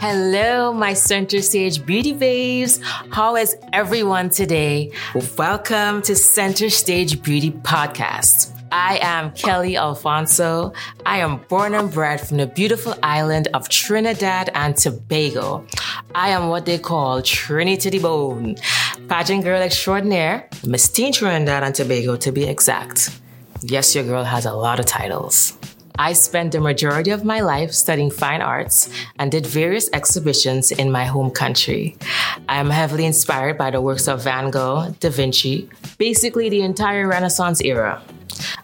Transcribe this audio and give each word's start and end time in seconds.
Hello, 0.00 0.72
my 0.72 0.94
center 0.94 1.42
stage 1.42 1.84
beauty 1.84 2.14
babes. 2.14 2.80
How 3.10 3.36
is 3.36 3.54
everyone 3.74 4.30
today? 4.30 4.92
Welcome 5.36 6.00
to 6.02 6.16
Center 6.16 6.70
Stage 6.70 7.22
Beauty 7.22 7.50
Podcast. 7.50 8.58
I 8.72 8.98
am 9.02 9.30
Kelly 9.32 9.76
Alfonso. 9.76 10.72
I 11.04 11.18
am 11.18 11.36
born 11.50 11.74
and 11.74 11.92
bred 11.92 12.18
from 12.22 12.38
the 12.38 12.46
beautiful 12.46 12.94
island 13.02 13.48
of 13.52 13.68
Trinidad 13.68 14.48
and 14.54 14.74
Tobago. 14.74 15.66
I 16.14 16.30
am 16.30 16.48
what 16.48 16.64
they 16.64 16.78
call 16.78 17.20
Trini 17.20 17.78
to 17.80 17.90
the 17.90 17.98
bone. 17.98 18.56
Pageant 19.06 19.44
girl 19.44 19.60
extraordinaire, 19.60 20.48
Miss 20.66 20.88
Teen 20.88 21.12
Trinidad 21.12 21.62
and 21.62 21.74
Tobago 21.74 22.16
to 22.16 22.32
be 22.32 22.44
exact. 22.44 23.20
Yes, 23.60 23.94
your 23.94 24.04
girl 24.04 24.24
has 24.24 24.46
a 24.46 24.54
lot 24.54 24.80
of 24.80 24.86
titles. 24.86 25.59
I 26.00 26.14
spent 26.14 26.52
the 26.52 26.60
majority 26.62 27.10
of 27.10 27.26
my 27.26 27.40
life 27.40 27.72
studying 27.72 28.10
fine 28.10 28.40
arts 28.40 28.88
and 29.18 29.30
did 29.30 29.44
various 29.44 29.90
exhibitions 29.92 30.72
in 30.72 30.90
my 30.90 31.04
home 31.04 31.30
country. 31.30 31.94
I 32.48 32.56
am 32.56 32.70
heavily 32.70 33.04
inspired 33.04 33.58
by 33.58 33.70
the 33.70 33.82
works 33.82 34.08
of 34.08 34.24
Van 34.24 34.50
Gogh, 34.50 34.94
Da 34.98 35.10
Vinci, 35.10 35.68
basically 35.98 36.48
the 36.48 36.62
entire 36.62 37.06
Renaissance 37.06 37.60
era. 37.60 38.00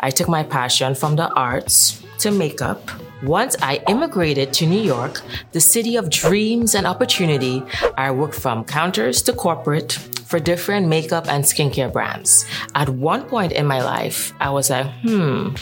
I 0.01 0.09
took 0.09 0.31
my 0.31 0.45
passion 0.45 0.95
from 0.95 1.17
the 1.17 1.29
arts 1.35 2.03
to 2.21 2.31
makeup. 2.31 2.81
Once 3.23 3.55
I 3.61 3.83
immigrated 3.87 4.55
to 4.55 4.67
New 4.67 4.81
York, 4.81 5.21
the 5.53 5.61
city 5.61 5.97
of 5.97 6.09
dreams 6.09 6.75
and 6.75 6.87
opportunity, 6.87 7.63
I 7.99 8.13
worked 8.13 8.37
from 8.37 8.65
counters 8.65 9.21
to 9.25 9.35
corporate 9.35 9.93
for 9.93 10.41
different 10.41 10.89
makeup 10.89 11.29
and 11.29 11.45
skincare 11.45 11.93
brands. 11.93 12.47
At 12.75 12.89
one 12.89 13.25
point 13.25 13.53
in 13.53 13.67
my 13.67 13.83
life, 13.83 14.33
I 14.41 14.49
was 14.51 14.71
like, 14.71 14.87
hmm, 15.03 15.55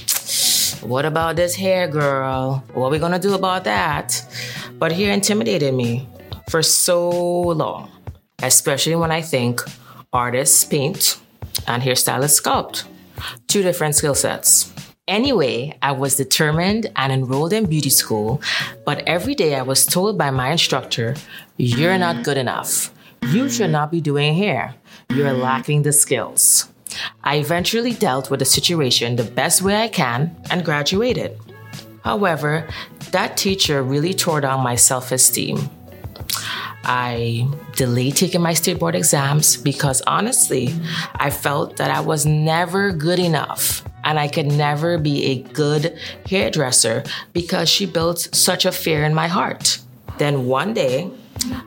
what 0.85 1.05
about 1.05 1.37
this 1.37 1.55
hair, 1.55 1.89
girl? 1.89 2.63
What 2.75 2.87
are 2.87 2.91
we 2.91 2.99
gonna 2.99 3.19
do 3.19 3.35
about 3.35 3.65
that? 3.65 4.25
But 4.79 4.93
he 4.93 5.05
intimidated 5.05 5.75
me 5.75 6.09
for 6.51 6.63
so 6.63 7.11
long, 7.11 7.91
especially 8.43 8.97
when 8.97 9.11
I 9.11 9.23
think 9.23 9.63
artists 10.13 10.65
paint 10.65 11.19
and 11.67 11.83
hairstylists 11.83 12.41
sculpt. 12.41 12.85
Two 13.49 13.63
different 13.63 13.95
skill 13.95 14.15
sets. 14.15 14.73
Anyway, 15.07 15.77
I 15.83 15.93
was 15.93 16.17
determined 16.17 16.91
and 16.97 17.13
enrolled 17.13 17.53
in 17.53 17.67
beauty 17.67 17.91
school, 17.91 18.41
but 18.85 19.03
every 19.07 19.35
day 19.35 19.55
I 19.55 19.63
was 19.63 19.87
told 19.87 20.17
by 20.17 20.31
my 20.31 20.51
instructor, 20.51 21.15
You're 21.57 21.99
not 21.99 22.25
good 22.25 22.37
enough. 22.37 22.93
You 23.31 23.49
should 23.49 23.71
not 23.71 23.91
be 23.91 24.01
doing 24.01 24.35
hair. 24.35 24.75
You're 25.11 25.33
lacking 25.33 25.83
the 25.83 25.93
skills. 25.93 26.69
I 27.23 27.37
eventually 27.37 27.93
dealt 27.93 28.31
with 28.31 28.41
the 28.41 28.47
situation 28.47 29.17
the 29.17 29.25
best 29.25 29.63
way 29.63 29.77
I 29.77 29.89
can 29.89 30.37
and 30.51 30.65
graduated. 30.65 31.39
However, 32.03 32.69
that 33.13 33.37
teacher 33.37 33.83
really 33.83 34.13
tore 34.13 34.41
down 34.41 34.63
my 34.63 34.77
self 34.77 35.13
esteem. 35.13 35.71
I 36.85 37.49
delayed 37.77 38.17
taking 38.17 38.43
my 38.43 38.53
state 38.53 38.79
board 38.79 38.95
exams 38.95 39.57
because 39.57 40.03
honestly, 40.07 40.75
I 41.15 41.31
felt 41.31 41.77
that 41.79 41.91
I 41.91 42.01
was 42.01 42.27
never 42.27 42.93
good 42.93 43.19
enough 43.19 43.83
and 44.05 44.19
I 44.19 44.29
could 44.29 44.47
never 44.47 44.99
be 44.99 45.25
a 45.25 45.43
good 45.43 45.99
hairdresser 46.29 47.05
because 47.33 47.71
she 47.71 47.87
built 47.87 48.29
such 48.33 48.67
a 48.67 48.73
fear 48.73 49.03
in 49.03 49.15
my 49.15 49.29
heart. 49.29 49.79
Then 50.19 50.47
one 50.47 50.75
day, 50.75 51.11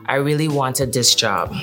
I 0.06 0.16
really 0.16 0.48
wanted 0.48 0.92
this 0.92 1.14
job. 1.14 1.54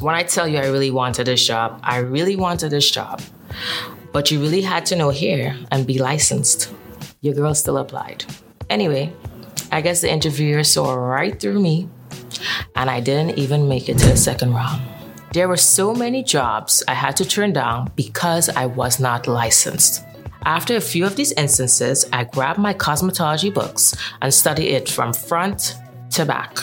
When 0.00 0.14
I 0.14 0.24
tell 0.24 0.46
you 0.46 0.58
I 0.58 0.66
really 0.66 0.90
wanted 0.90 1.26
this 1.26 1.46
job, 1.46 1.80
I 1.82 1.98
really 1.98 2.36
wanted 2.36 2.68
this 2.68 2.90
job. 2.90 3.22
But 4.12 4.30
you 4.30 4.40
really 4.40 4.60
had 4.60 4.84
to 4.86 4.96
know 4.96 5.10
hair 5.10 5.56
and 5.70 5.86
be 5.86 5.98
licensed. 5.98 6.70
Your 7.22 7.32
girl 7.32 7.54
still 7.54 7.78
applied. 7.78 8.24
Anyway, 8.68 9.12
I 9.72 9.80
guess 9.80 10.02
the 10.02 10.12
interviewer 10.12 10.64
saw 10.64 10.94
right 10.94 11.38
through 11.40 11.60
me 11.60 11.88
and 12.74 12.90
I 12.90 13.00
didn't 13.00 13.38
even 13.38 13.68
make 13.68 13.88
it 13.88 13.96
to 13.98 14.06
the 14.06 14.16
second 14.16 14.52
round. 14.52 14.82
There 15.32 15.48
were 15.48 15.56
so 15.56 15.94
many 15.94 16.22
jobs 16.22 16.82
I 16.86 16.94
had 16.94 17.16
to 17.16 17.24
turn 17.24 17.54
down 17.54 17.90
because 17.96 18.50
I 18.50 18.66
was 18.66 19.00
not 19.00 19.26
licensed. 19.26 20.04
After 20.44 20.76
a 20.76 20.80
few 20.80 21.06
of 21.06 21.16
these 21.16 21.32
instances, 21.32 22.06
I 22.12 22.24
grabbed 22.24 22.58
my 22.58 22.74
cosmetology 22.74 23.52
books 23.52 23.96
and 24.20 24.32
studied 24.32 24.68
it 24.68 24.88
from 24.88 25.14
front 25.14 25.74
to 26.10 26.26
back. 26.26 26.58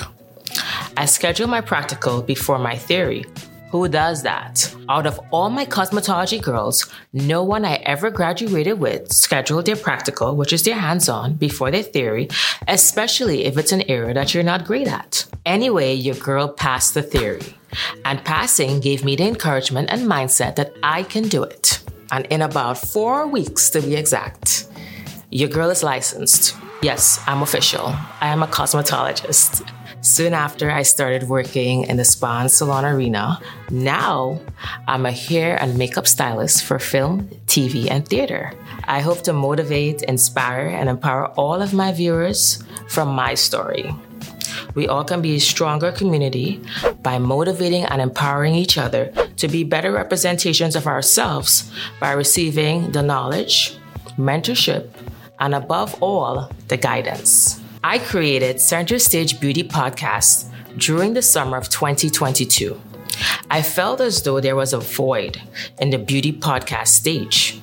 I 1.03 1.05
schedule 1.05 1.47
my 1.47 1.59
practical 1.59 2.21
before 2.21 2.57
my 2.57 2.77
theory. 2.77 3.25
Who 3.71 3.89
does 3.89 4.23
that? 4.23 4.73
Out 4.87 5.05
of 5.05 5.19
all 5.31 5.49
my 5.49 5.65
cosmetology 5.65 6.41
girls, 6.41 6.89
no 7.11 7.43
one 7.43 7.65
I 7.65 7.73
ever 7.83 8.09
graduated 8.09 8.79
with 8.79 9.11
scheduled 9.11 9.65
their 9.65 9.75
practical, 9.75 10.37
which 10.37 10.53
is 10.53 10.63
their 10.63 10.79
hands 10.79 11.09
on, 11.09 11.33
before 11.33 11.71
their 11.71 11.83
theory, 11.83 12.29
especially 12.69 13.43
if 13.43 13.57
it's 13.57 13.73
an 13.73 13.81
area 13.89 14.13
that 14.13 14.33
you're 14.33 14.43
not 14.43 14.63
great 14.63 14.87
at. 14.87 15.25
Anyway, 15.45 15.93
your 15.93 16.15
girl 16.15 16.47
passed 16.47 16.93
the 16.93 17.03
theory. 17.03 17.43
And 18.05 18.23
passing 18.23 18.79
gave 18.79 19.03
me 19.03 19.17
the 19.17 19.27
encouragement 19.27 19.89
and 19.91 20.03
mindset 20.03 20.55
that 20.55 20.71
I 20.83 21.03
can 21.03 21.27
do 21.27 21.43
it. 21.43 21.83
And 22.13 22.25
in 22.27 22.41
about 22.41 22.77
four 22.77 23.27
weeks 23.27 23.69
to 23.71 23.81
be 23.81 23.97
exact, 23.97 24.69
your 25.31 25.49
girl 25.49 25.69
is 25.69 25.83
licensed. 25.83 26.55
Yes, 26.81 27.21
I'm 27.27 27.41
official. 27.41 27.87
I 28.21 28.27
am 28.27 28.41
a 28.41 28.47
cosmetologist. 28.47 29.69
Soon 30.03 30.33
after, 30.33 30.69
I 30.69 30.83
started 30.83 31.29
working 31.29 31.83
in 31.83 31.95
the 31.95 32.03
spa 32.03 32.41
and 32.41 32.51
salon 32.51 32.83
arena. 32.83 33.39
Now, 33.71 34.41
I'm 34.85 35.05
a 35.05 35.13
hair 35.13 35.55
and 35.61 35.77
makeup 35.77 36.07
stylist 36.07 36.65
for 36.65 36.77
film, 36.77 37.29
TV, 37.47 37.89
and 37.89 38.05
theater. 38.05 38.51
I 38.83 38.99
hope 38.99 39.21
to 39.21 39.31
motivate, 39.31 40.01
inspire, 40.01 40.67
and 40.67 40.89
empower 40.89 41.27
all 41.39 41.61
of 41.61 41.73
my 41.73 41.93
viewers 41.93 42.61
from 42.89 43.15
my 43.15 43.33
story. 43.33 43.95
We 44.75 44.89
all 44.89 45.05
can 45.05 45.21
be 45.21 45.35
a 45.35 45.39
stronger 45.39 45.93
community 45.93 46.59
by 47.01 47.17
motivating 47.17 47.85
and 47.85 48.01
empowering 48.01 48.55
each 48.55 48.77
other 48.77 49.13
to 49.37 49.47
be 49.47 49.63
better 49.63 49.93
representations 49.93 50.75
of 50.75 50.85
ourselves 50.85 51.71
by 52.01 52.11
receiving 52.11 52.91
the 52.91 53.01
knowledge, 53.01 53.77
mentorship, 54.17 54.89
and 55.39 55.55
above 55.55 55.95
all, 56.03 56.51
the 56.67 56.75
guidance. 56.75 57.62
I 57.85 57.99
created 57.99 58.61
Center 58.61 58.97
Stage 58.97 59.41
Beauty 59.41 59.61
Podcast 59.61 60.49
during 60.77 61.13
the 61.13 61.21
summer 61.21 61.57
of 61.57 61.67
2022. 61.67 62.79
I 63.51 63.61
felt 63.61 63.99
as 63.99 64.23
though 64.23 64.39
there 64.39 64.55
was 64.55 64.71
a 64.71 64.79
void 64.79 65.41
in 65.81 65.89
the 65.89 65.97
beauty 65.97 66.31
podcast 66.31 66.87
stage. 66.87 67.59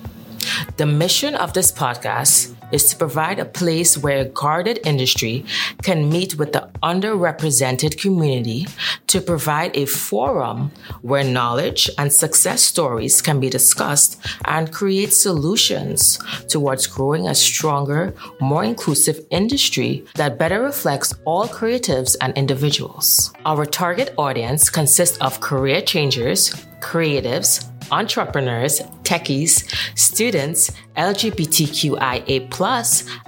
The 0.76 0.84
mission 0.84 1.34
of 1.34 1.54
this 1.54 1.72
podcast 1.72 2.54
is 2.72 2.88
to 2.90 2.96
provide 2.96 3.38
a 3.38 3.44
place 3.44 3.96
where 3.98 4.20
a 4.20 4.24
guarded 4.24 4.78
industry 4.84 5.44
can 5.82 6.08
meet 6.08 6.36
with 6.36 6.52
the 6.52 6.68
underrepresented 6.82 7.98
community 7.98 8.66
to 9.06 9.20
provide 9.20 9.76
a 9.76 9.86
forum 9.86 10.70
where 11.02 11.24
knowledge 11.24 11.90
and 11.98 12.12
success 12.12 12.62
stories 12.62 13.22
can 13.22 13.40
be 13.40 13.50
discussed 13.50 14.20
and 14.44 14.72
create 14.72 15.12
solutions 15.12 16.18
towards 16.48 16.86
growing 16.86 17.28
a 17.28 17.34
stronger, 17.34 18.14
more 18.40 18.64
inclusive 18.64 19.24
industry 19.30 20.04
that 20.14 20.38
better 20.38 20.62
reflects 20.62 21.14
all 21.24 21.46
creatives 21.46 22.16
and 22.20 22.36
individuals. 22.36 23.32
Our 23.44 23.64
target 23.66 24.14
audience 24.18 24.70
consists 24.70 25.18
of 25.18 25.40
career 25.40 25.80
changers, 25.80 26.54
creatives, 26.80 27.69
entrepreneurs, 27.90 28.80
techies, 29.02 29.64
students, 29.98 30.70
LGBTQIA, 30.96 32.40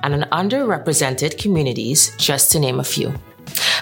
and 0.03 0.15
an 0.15 0.29
underrepresented 0.33 1.39
communities, 1.39 2.15
just 2.17 2.53
to 2.53 2.59
name 2.59 2.81
a 2.81 2.85
few. 2.85 3.13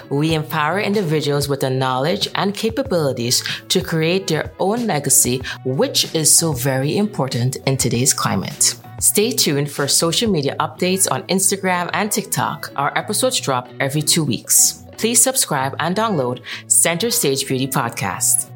We 0.09 0.33
empower 0.33 0.79
individuals 0.79 1.47
with 1.47 1.61
the 1.61 1.69
knowledge 1.69 2.27
and 2.35 2.53
capabilities 2.53 3.43
to 3.69 3.81
create 3.81 4.27
their 4.27 4.51
own 4.59 4.85
legacy, 4.87 5.41
which 5.63 6.13
is 6.13 6.35
so 6.35 6.51
very 6.51 6.97
important 6.97 7.55
in 7.65 7.77
today's 7.77 8.13
climate. 8.13 8.75
Stay 8.99 9.31
tuned 9.31 9.71
for 9.71 9.87
social 9.87 10.29
media 10.29 10.55
updates 10.59 11.09
on 11.09 11.23
Instagram 11.23 11.89
and 11.93 12.11
TikTok. 12.11 12.71
Our 12.75 12.95
episodes 12.97 13.39
drop 13.39 13.67
every 13.79 14.01
two 14.01 14.23
weeks. 14.23 14.83
Please 14.97 15.21
subscribe 15.21 15.75
and 15.79 15.95
download 15.95 16.41
Center 16.67 17.09
Stage 17.09 17.47
Beauty 17.47 17.67
Podcast. 17.67 18.51